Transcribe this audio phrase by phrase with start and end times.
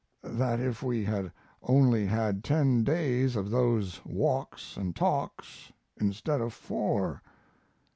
[0.23, 1.31] that if we had
[1.61, 7.21] only had ten days of those walks and talks instead of four.